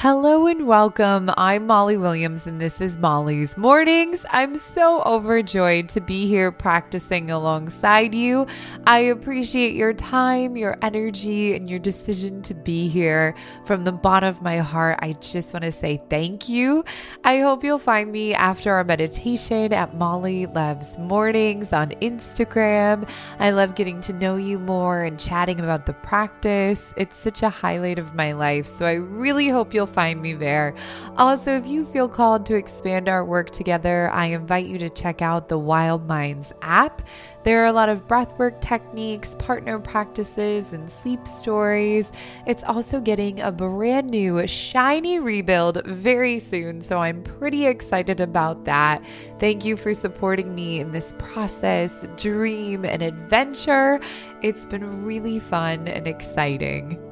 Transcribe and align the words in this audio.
Hello 0.00 0.46
and 0.46 0.66
welcome. 0.66 1.30
I'm 1.38 1.66
Molly 1.66 1.96
Williams, 1.96 2.46
and 2.46 2.60
this 2.60 2.82
is 2.82 2.98
Molly's 2.98 3.56
Mornings. 3.56 4.26
I'm 4.28 4.58
so 4.58 5.02
overjoyed 5.04 5.88
to 5.88 6.02
be 6.02 6.26
here 6.26 6.52
practicing 6.52 7.30
alongside 7.30 8.14
you. 8.14 8.46
I 8.86 8.98
appreciate 8.98 9.74
your 9.74 9.94
time, 9.94 10.54
your 10.54 10.76
energy, 10.82 11.54
and 11.54 11.66
your 11.66 11.78
decision 11.78 12.42
to 12.42 12.52
be 12.52 12.88
here. 12.88 13.34
From 13.64 13.84
the 13.84 13.92
bottom 13.92 14.28
of 14.28 14.42
my 14.42 14.58
heart, 14.58 14.98
I 15.00 15.14
just 15.14 15.54
want 15.54 15.64
to 15.64 15.72
say 15.72 15.98
thank 16.10 16.46
you. 16.46 16.84
I 17.24 17.38
hope 17.38 17.64
you'll 17.64 17.78
find 17.78 18.12
me 18.12 18.34
after 18.34 18.74
our 18.74 18.84
meditation 18.84 19.72
at 19.72 19.96
Molly 19.96 20.44
Loves 20.44 20.98
Mornings 20.98 21.72
on 21.72 21.92
Instagram. 22.02 23.08
I 23.38 23.48
love 23.48 23.74
getting 23.74 24.02
to 24.02 24.12
know 24.12 24.36
you 24.36 24.58
more 24.58 25.04
and 25.04 25.18
chatting 25.18 25.58
about 25.58 25.86
the 25.86 25.94
practice. 25.94 26.92
It's 26.98 27.16
such 27.16 27.42
a 27.42 27.48
highlight 27.48 27.98
of 27.98 28.14
my 28.14 28.32
life, 28.32 28.66
so 28.66 28.84
I 28.84 28.92
really 28.92 29.48
hope 29.48 29.72
you'll 29.72 29.85
find 29.86 30.20
me 30.20 30.34
there. 30.34 30.74
Also, 31.16 31.56
if 31.56 31.66
you 31.66 31.86
feel 31.86 32.08
called 32.08 32.44
to 32.46 32.54
expand 32.54 33.08
our 33.08 33.24
work 33.24 33.50
together, 33.50 34.10
I 34.10 34.26
invite 34.26 34.66
you 34.66 34.78
to 34.78 34.90
check 34.90 35.22
out 35.22 35.48
the 35.48 35.58
Wild 35.58 36.06
Minds 36.06 36.52
app. 36.62 37.02
There 37.44 37.62
are 37.62 37.66
a 37.66 37.72
lot 37.72 37.88
of 37.88 38.08
breathwork 38.08 38.60
techniques, 38.60 39.36
partner 39.38 39.78
practices, 39.78 40.72
and 40.72 40.90
sleep 40.90 41.28
stories. 41.28 42.10
It's 42.44 42.64
also 42.64 43.00
getting 43.00 43.40
a 43.40 43.52
brand 43.52 44.10
new, 44.10 44.44
shiny 44.48 45.20
rebuild 45.20 45.84
very 45.86 46.40
soon, 46.40 46.80
so 46.80 46.98
I'm 46.98 47.22
pretty 47.22 47.66
excited 47.66 48.20
about 48.20 48.64
that. 48.64 49.04
Thank 49.38 49.64
you 49.64 49.76
for 49.76 49.94
supporting 49.94 50.56
me 50.56 50.80
in 50.80 50.90
this 50.90 51.14
process, 51.18 52.08
dream, 52.16 52.84
and 52.84 53.00
adventure. 53.00 54.00
It's 54.42 54.66
been 54.66 55.04
really 55.04 55.38
fun 55.38 55.86
and 55.86 56.08
exciting. 56.08 57.05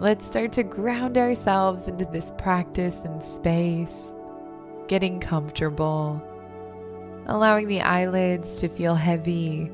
Let's 0.00 0.26
start 0.26 0.50
to 0.52 0.64
ground 0.64 1.16
ourselves 1.16 1.86
into 1.86 2.04
this 2.04 2.32
practice 2.36 2.98
and 3.04 3.22
space, 3.22 4.12
getting 4.88 5.20
comfortable, 5.20 6.20
allowing 7.26 7.68
the 7.68 7.80
eyelids 7.80 8.58
to 8.60 8.68
feel 8.68 8.96
heavy, 8.96 9.70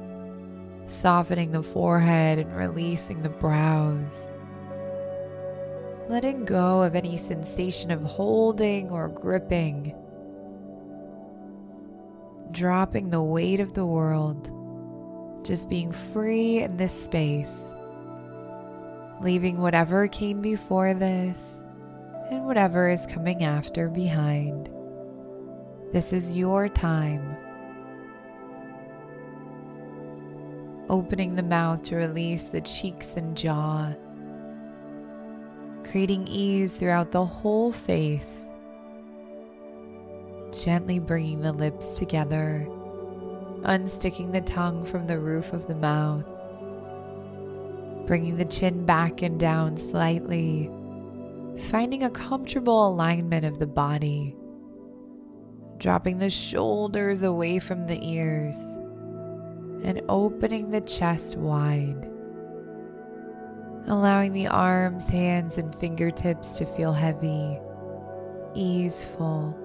softening 0.85 1.53
the 1.53 1.63
forehead 1.63 2.39
and 2.39 2.55
releasing 2.55 3.23
the 3.23 3.31
brows. 3.31 4.15
Letting 6.11 6.45
go 6.45 6.83
of 6.83 6.95
any 6.95 7.17
sensation 7.17 7.91
of 7.91 8.03
holding 8.03 8.91
or 8.91 9.09
gripping, 9.09 9.95
dropping 12.51 13.09
the 13.09 13.23
weight 13.23 13.61
of 13.61 13.73
the 13.73 13.87
world, 13.87 14.51
just 15.47 15.71
being 15.71 15.93
free 15.93 16.59
in 16.59 16.77
this 16.77 16.93
space 16.93 17.55
leaving 19.21 19.59
whatever 19.59 20.09
came 20.09 20.41
before 20.41 20.95
this 20.95 21.59
and 22.31 22.47
whatever 22.47 22.89
is 22.89 23.07
coming 23.07 23.45
after 23.45 23.89
behind. 23.89 24.71
This 25.93 26.13
is 26.13 26.37
your 26.37 26.69
time. 26.69 27.37
Opening 30.89 31.37
the 31.37 31.43
mouth 31.43 31.83
to 31.85 31.97
release 31.97 32.45
the 32.45 32.63
cheeks 32.63 33.17
and 33.17 33.37
jaw, 33.37 33.93
creating 35.85 36.27
ease 36.27 36.75
throughout 36.75 37.13
the 37.13 37.25
whole 37.25 37.73
face. 37.73 38.47
Gently 40.65 40.99
bringing 40.99 41.43
the 41.43 41.53
lips 41.53 41.99
together, 41.99 42.67
unsticking 43.63 44.33
the 44.33 44.41
tongue 44.41 44.85
from 44.85 45.07
the 45.07 45.19
roof 45.19 45.53
of 45.53 45.69
the 45.69 45.77
mouth 45.77 46.25
bringing 48.11 48.37
the 48.37 48.45
chin 48.45 48.85
back 48.85 49.23
and 49.23 49.39
down 49.39 49.77
slightly, 49.77 50.69
finding 51.71 52.03
a 52.03 52.11
comfortable 52.11 52.89
alignment 52.89 53.45
of 53.45 53.61
the 53.61 53.67
body, 53.69 54.35
dropping 55.79 56.19
the 56.19 56.29
shoulders 56.29 57.23
away 57.23 57.61
from 57.61 57.87
the 57.87 58.05
ears, 58.05 58.59
and 59.85 60.03
opening 60.09 60.71
the 60.71 60.81
chest 60.81 61.37
wide. 61.37 62.11
Allowing 63.87 64.33
the 64.33 64.49
arms, 64.49 65.09
hands, 65.09 65.57
and 65.57 65.73
fingertips 65.79 66.59
to 66.59 66.67
feel 66.67 66.93
heavy, 66.93 67.61
easeful. 68.57 69.57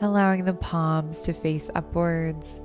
Allowing 0.00 0.46
the 0.46 0.54
palms 0.54 1.20
to 1.24 1.34
face 1.34 1.68
upwards 1.74 2.62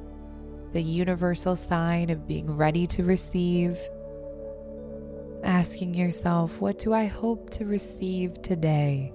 the 0.71 0.81
universal 0.81 1.55
sign 1.55 2.09
of 2.09 2.27
being 2.27 2.55
ready 2.55 2.85
to 2.87 3.03
receive. 3.03 3.77
Asking 5.43 5.93
yourself, 5.93 6.59
what 6.59 6.77
do 6.79 6.93
I 6.93 7.05
hope 7.05 7.49
to 7.51 7.65
receive 7.65 8.41
today? 8.41 9.13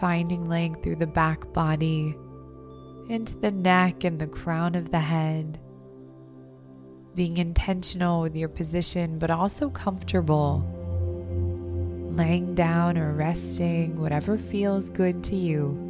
Finding 0.00 0.46
length 0.46 0.82
through 0.82 0.96
the 0.96 1.06
back 1.06 1.52
body, 1.52 2.16
into 3.08 3.36
the 3.36 3.52
neck 3.52 4.04
and 4.04 4.18
the 4.18 4.26
crown 4.26 4.74
of 4.74 4.90
the 4.90 5.00
head. 5.00 5.60
Being 7.14 7.38
intentional 7.38 8.20
with 8.20 8.36
your 8.36 8.48
position, 8.48 9.18
but 9.18 9.30
also 9.30 9.70
comfortable 9.70 10.75
laying 12.16 12.54
down 12.54 12.96
or 12.96 13.12
resting, 13.12 14.00
whatever 14.00 14.38
feels 14.38 14.88
good 14.88 15.22
to 15.24 15.36
you. 15.36 15.82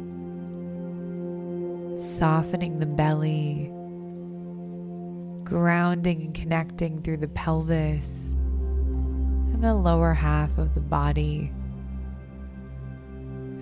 Softening 1.97 2.79
the 2.79 2.85
belly, 2.85 3.71
grounding 5.45 6.21
and 6.23 6.33
connecting 6.33 7.01
through 7.01 7.17
the 7.17 7.29
pelvis 7.29 8.25
and 9.53 9.63
the 9.63 9.73
lower 9.73 10.13
half 10.13 10.57
of 10.57 10.73
the 10.73 10.81
body. 10.81 11.51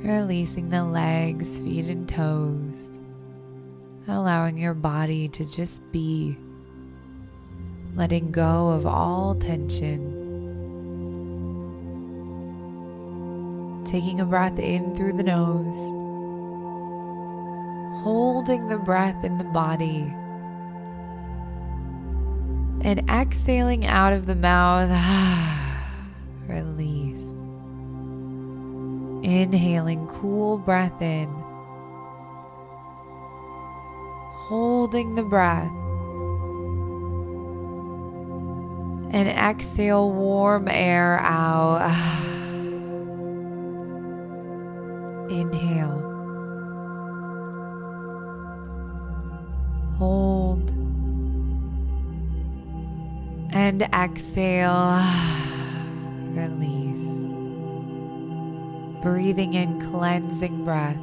Releasing 0.01 0.69
the 0.69 0.83
legs, 0.83 1.59
feet, 1.59 1.87
and 1.87 2.09
toes, 2.09 2.89
allowing 4.07 4.57
your 4.57 4.73
body 4.73 5.27
to 5.29 5.45
just 5.45 5.81
be, 5.91 6.35
letting 7.95 8.31
go 8.31 8.69
of 8.69 8.85
all 8.85 9.35
tension. 9.35 10.14
Taking 13.95 14.19
a 14.19 14.25
breath 14.25 14.59
in 14.59 14.93
through 14.93 15.13
the 15.13 15.23
nose, 15.23 15.77
holding 18.03 18.67
the 18.67 18.77
breath 18.77 19.23
in 19.23 19.37
the 19.37 19.43
body, 19.45 20.13
and 22.81 23.09
exhaling 23.09 23.85
out 23.85 24.11
of 24.11 24.25
the 24.25 24.35
mouth. 24.35 24.91
Release. 26.49 27.23
Inhaling 29.23 30.07
cool 30.07 30.57
breath 30.57 31.01
in, 31.01 31.29
holding 34.49 35.15
the 35.15 35.23
breath. 35.23 35.71
And 39.13 39.29
exhale 39.29 40.11
warm 40.11 40.67
air 40.67 41.17
out. 41.21 42.31
And 53.65 53.81
exhale. 53.81 55.01
Release. 56.35 57.07
Breathing 59.01 59.55
in 59.55 59.81
cleansing 59.81 60.63
breath. 60.63 60.99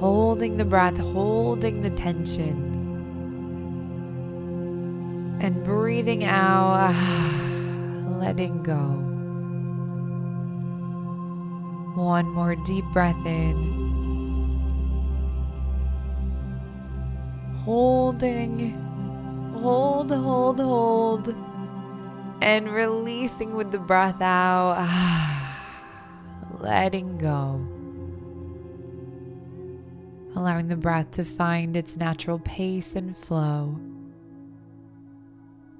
Holding 0.00 0.56
the 0.56 0.64
breath, 0.64 0.98
holding 0.98 1.82
the 1.82 1.90
tension. 1.90 2.56
And 5.40 5.62
breathing 5.62 6.24
out, 6.24 6.92
letting 8.18 8.64
go. 8.64 8.82
One 11.94 12.26
more 12.26 12.56
deep 12.56 12.84
breath 12.86 13.24
in. 13.24 13.78
Holding, 17.64 18.89
hold, 19.60 20.10
hold, 20.10 20.60
hold, 20.60 21.34
and 22.40 22.68
releasing 22.70 23.54
with 23.54 23.70
the 23.70 23.78
breath 23.78 24.20
out. 24.20 24.86
Letting 26.60 27.18
go. 27.18 27.66
Allowing 30.36 30.68
the 30.68 30.76
breath 30.76 31.10
to 31.12 31.24
find 31.24 31.76
its 31.76 31.96
natural 31.96 32.38
pace 32.38 32.94
and 32.94 33.16
flow. 33.16 33.78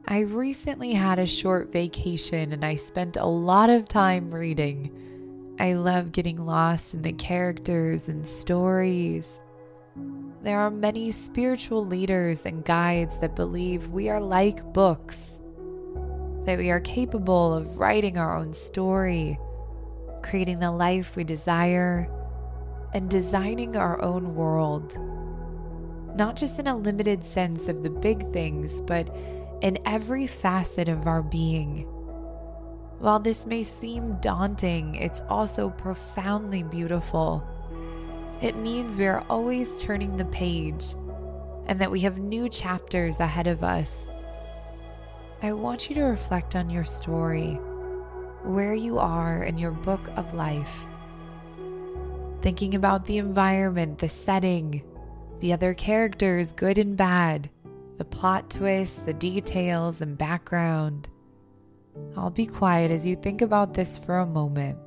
I 0.07 0.21
recently 0.21 0.93
had 0.93 1.19
a 1.19 1.27
short 1.27 1.73
vacation 1.73 2.53
and 2.53 2.65
I 2.65 2.75
spent 2.75 3.17
a 3.17 3.27
lot 3.27 3.71
of 3.71 3.87
time 3.87 4.35
reading. 4.35 5.57
I 5.61 5.75
love 5.75 6.13
getting 6.13 6.45
lost 6.45 6.95
in 6.95 7.03
the 7.03 7.13
characters 7.13 8.09
and 8.09 8.27
stories. 8.27 9.40
There 10.43 10.59
are 10.59 10.71
many 10.71 11.11
spiritual 11.11 11.85
leaders 11.85 12.47
and 12.47 12.65
guides 12.65 13.19
that 13.19 13.37
believe 13.37 13.89
we 13.89 14.09
are 14.09 14.23
like 14.23 14.73
books, 14.73 15.39
that 16.45 16.57
we 16.57 16.71
are 16.71 16.81
capable 16.81 17.53
of 17.53 17.77
writing 17.77 18.17
our 18.17 18.39
own 18.39 18.55
story, 18.55 19.39
creating 20.23 20.59
the 20.59 20.71
life 20.71 21.15
we 21.15 21.25
desire, 21.25 22.09
and 22.95 23.11
designing 23.11 23.77
our 23.77 24.01
own 24.01 24.35
world. 24.35 24.97
Not 26.17 26.37
just 26.37 26.59
in 26.59 26.67
a 26.67 26.77
limited 26.77 27.23
sense 27.23 27.69
of 27.69 27.83
the 27.83 27.91
big 27.91 28.33
things, 28.33 28.81
but 28.81 29.15
in 29.61 29.79
every 29.85 30.27
facet 30.27 30.89
of 30.89 31.07
our 31.07 31.23
being. 31.23 31.83
While 32.99 33.21
this 33.21 33.45
may 33.45 33.63
seem 33.63 34.17
daunting, 34.23 34.95
it's 34.95 35.21
also 35.29 35.69
profoundly 35.69 36.63
beautiful 36.63 37.47
it 38.41 38.57
means 38.57 38.97
we 38.97 39.07
are 39.07 39.25
always 39.29 39.83
turning 39.83 40.17
the 40.17 40.25
page 40.27 40.95
and 41.67 41.79
that 41.81 41.91
we 41.91 42.01
have 42.01 42.19
new 42.19 42.49
chapters 42.49 43.21
ahead 43.21 43.47
of 43.47 43.63
us. 43.63 44.09
I 45.43 45.53
want 45.53 45.89
you 45.89 45.95
to 45.97 46.03
reflect 46.03 46.57
on 46.57 46.71
your 46.71 46.85
story, 46.85 47.55
where 48.45 48.75
you 48.75 48.99
are 48.99 49.45
in 49.45 49.59
your 49.59 49.71
book 49.71 50.11
of 50.17 50.35
life. 50.35 50.83
Thinking 52.43 52.75
about 52.75 53.05
the 53.05 53.19
environment, 53.19 53.99
the 53.99 54.09
setting, 54.09 54.83
the 55.41 55.53
other 55.53 55.75
characters, 55.75 56.53
good 56.53 56.79
and 56.79 56.97
bad, 56.97 57.51
the 57.99 58.05
plot 58.05 58.51
twists, 58.51 59.01
the 59.01 59.13
details, 59.13 60.01
and 60.01 60.17
background. 60.17 61.09
I'll 62.17 62.31
be 62.31 62.47
quiet 62.47 62.91
as 62.91 63.07
you 63.07 63.17
think 63.17 63.43
about 63.43 63.75
this 63.75 63.99
for 63.99 64.19
a 64.19 64.27
moment. 64.27 64.79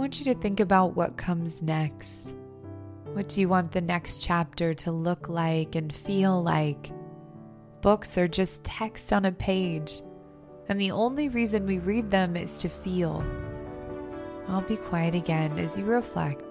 Want 0.00 0.18
you 0.18 0.24
to 0.24 0.40
think 0.40 0.60
about 0.60 0.96
what 0.96 1.18
comes 1.18 1.60
next. 1.60 2.34
What 3.12 3.28
do 3.28 3.38
you 3.38 3.50
want 3.50 3.70
the 3.70 3.82
next 3.82 4.22
chapter 4.22 4.72
to 4.72 4.90
look 4.90 5.28
like 5.28 5.74
and 5.74 5.92
feel 5.92 6.42
like? 6.42 6.90
Books 7.82 8.16
are 8.16 8.26
just 8.26 8.64
text 8.64 9.12
on 9.12 9.26
a 9.26 9.32
page, 9.32 10.00
and 10.70 10.80
the 10.80 10.92
only 10.92 11.28
reason 11.28 11.66
we 11.66 11.80
read 11.80 12.10
them 12.10 12.34
is 12.34 12.60
to 12.60 12.68
feel. 12.70 13.22
I'll 14.48 14.62
be 14.62 14.78
quiet 14.78 15.14
again 15.14 15.58
as 15.58 15.78
you 15.78 15.84
reflect. 15.84 16.49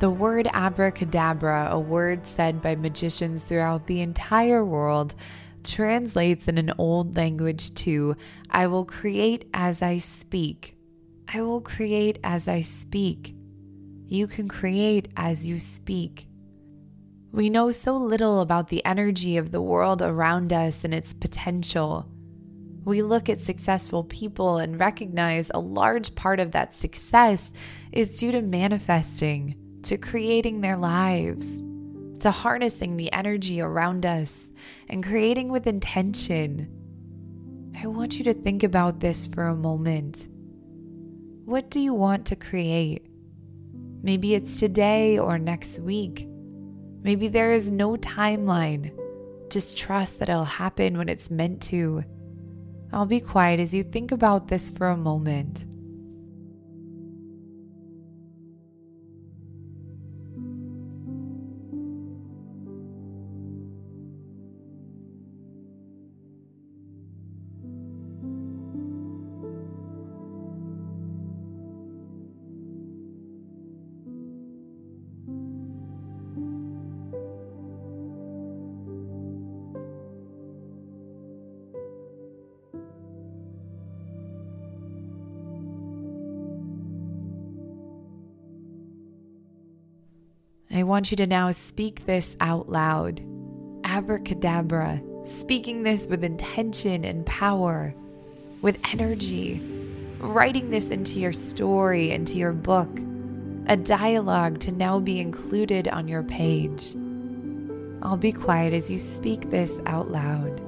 The 0.00 0.10
word 0.10 0.48
abracadabra, 0.52 1.68
a 1.70 1.78
word 1.78 2.26
said 2.26 2.60
by 2.60 2.74
magicians 2.74 3.44
throughout 3.44 3.86
the 3.86 4.00
entire 4.00 4.64
world, 4.64 5.14
translates 5.62 6.48
in 6.48 6.58
an 6.58 6.72
old 6.78 7.16
language 7.16 7.72
to 7.74 8.16
I 8.50 8.66
will 8.66 8.84
create 8.84 9.48
as 9.54 9.82
I 9.82 9.98
speak. 9.98 10.76
I 11.32 11.42
will 11.42 11.60
create 11.60 12.18
as 12.24 12.48
I 12.48 12.60
speak. 12.62 13.36
You 14.06 14.26
can 14.26 14.48
create 14.48 15.08
as 15.16 15.46
you 15.46 15.60
speak. 15.60 16.26
We 17.32 17.48
know 17.48 17.70
so 17.70 17.96
little 17.96 18.40
about 18.40 18.68
the 18.68 18.84
energy 18.84 19.36
of 19.36 19.52
the 19.52 19.62
world 19.62 20.02
around 20.02 20.52
us 20.52 20.84
and 20.84 20.92
its 20.92 21.14
potential. 21.14 22.08
We 22.84 23.00
look 23.00 23.28
at 23.28 23.40
successful 23.40 24.04
people 24.04 24.58
and 24.58 24.78
recognize 24.78 25.50
a 25.54 25.60
large 25.60 26.14
part 26.16 26.40
of 26.40 26.50
that 26.50 26.74
success 26.74 27.52
is 27.92 28.18
due 28.18 28.32
to 28.32 28.42
manifesting 28.42 29.54
to 29.84 29.98
creating 29.98 30.60
their 30.60 30.76
lives, 30.76 31.62
to 32.20 32.30
harnessing 32.30 32.96
the 32.96 33.12
energy 33.12 33.60
around 33.60 34.06
us 34.06 34.50
and 34.88 35.04
creating 35.04 35.50
with 35.50 35.66
intention. 35.66 36.68
I 37.78 37.86
want 37.86 38.18
you 38.18 38.24
to 38.24 38.34
think 38.34 38.62
about 38.62 39.00
this 39.00 39.26
for 39.26 39.46
a 39.46 39.54
moment. 39.54 40.28
What 41.44 41.70
do 41.70 41.80
you 41.80 41.92
want 41.92 42.26
to 42.26 42.36
create? 42.36 43.06
Maybe 44.02 44.34
it's 44.34 44.58
today 44.58 45.18
or 45.18 45.38
next 45.38 45.78
week. 45.80 46.26
Maybe 47.02 47.28
there 47.28 47.52
is 47.52 47.70
no 47.70 47.96
timeline. 47.96 48.92
Just 49.50 49.76
trust 49.76 50.18
that 50.18 50.30
it'll 50.30 50.44
happen 50.44 50.96
when 50.96 51.10
it's 51.10 51.30
meant 51.30 51.60
to. 51.64 52.04
I'll 52.92 53.06
be 53.06 53.20
quiet 53.20 53.60
as 53.60 53.74
you 53.74 53.82
think 53.82 54.12
about 54.12 54.48
this 54.48 54.70
for 54.70 54.88
a 54.88 54.96
moment. 54.96 55.64
I 90.74 90.82
want 90.82 91.12
you 91.12 91.16
to 91.18 91.26
now 91.28 91.52
speak 91.52 92.04
this 92.04 92.36
out 92.40 92.68
loud. 92.68 93.22
Abracadabra, 93.84 95.00
speaking 95.22 95.84
this 95.84 96.08
with 96.08 96.24
intention 96.24 97.04
and 97.04 97.24
power, 97.24 97.94
with 98.60 98.80
energy, 98.92 99.62
writing 100.18 100.70
this 100.70 100.90
into 100.90 101.20
your 101.20 101.32
story, 101.32 102.10
into 102.10 102.38
your 102.38 102.52
book, 102.52 102.90
a 103.68 103.76
dialogue 103.76 104.58
to 104.60 104.72
now 104.72 104.98
be 104.98 105.20
included 105.20 105.86
on 105.86 106.08
your 106.08 106.24
page. 106.24 106.96
I'll 108.02 108.16
be 108.16 108.32
quiet 108.32 108.74
as 108.74 108.90
you 108.90 108.98
speak 108.98 109.50
this 109.50 109.74
out 109.86 110.10
loud. 110.10 110.60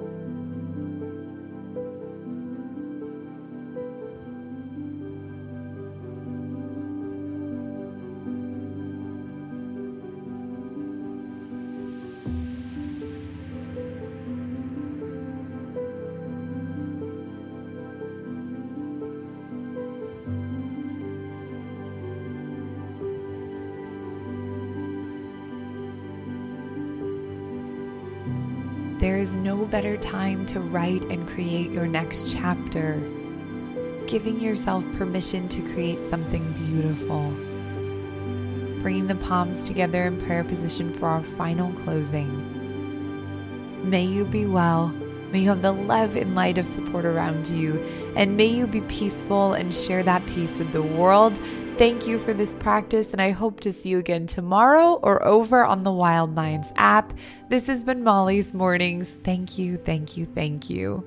There 28.98 29.18
is 29.18 29.36
no 29.36 29.66
better 29.66 29.98
time 29.98 30.46
to 30.46 30.60
write 30.60 31.04
and 31.04 31.28
create 31.28 31.70
your 31.70 31.86
next 31.86 32.32
chapter. 32.32 32.98
Giving 34.06 34.40
yourself 34.40 34.84
permission 34.94 35.50
to 35.50 35.60
create 35.60 36.02
something 36.04 36.50
beautiful. 36.52 37.30
Bringing 38.80 39.06
the 39.06 39.16
palms 39.16 39.66
together 39.66 40.04
in 40.04 40.18
prayer 40.18 40.44
position 40.44 40.94
for 40.94 41.08
our 41.08 41.22
final 41.22 41.74
closing. 41.82 42.30
May 43.88 44.04
you 44.04 44.24
be 44.24 44.46
well. 44.46 44.94
May 45.33 45.40
you 45.40 45.49
have 45.49 45.62
the 45.62 45.73
love 45.73 46.16
and 46.16 46.35
light 46.35 46.59
of 46.59 46.66
support 46.66 47.04
around 47.04 47.49
you. 47.49 47.83
And 48.16 48.37
may 48.37 48.47
you 48.47 48.66
be 48.66 48.80
peaceful 48.83 49.54
and 49.54 49.73
share 49.73 50.02
that 50.02 50.25
peace 50.26 50.59
with 50.59 50.73
the 50.73 50.83
world 50.83 51.40
Thank 51.78 52.06
you 52.06 52.18
for 52.18 52.33
this 52.33 52.54
practice, 52.54 53.12
and 53.12 53.21
I 53.21 53.33
hope 53.33 53.61
to 53.61 53.71
see 53.71 53.90
you 53.90 53.99
again 53.99 54.26
tomorrow 54.26 54.95
or 55.02 55.23
over 55.26 55.62
on 55.62 55.83
the 55.83 55.92
Wild 55.92 56.35
Minds 56.35 56.73
app. 56.76 57.12
This 57.50 57.66
has 57.66 57.85
been 57.85 58.02
Molly's 58.02 58.54
Mornings. 58.54 59.18
Thank 59.25 59.59
you, 59.59 59.76
thank 59.76 60.16
you, 60.16 60.25
thank 60.25 60.71
you. 60.71 61.04